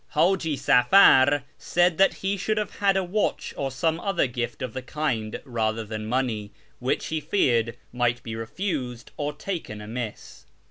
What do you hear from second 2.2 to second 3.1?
he should have had a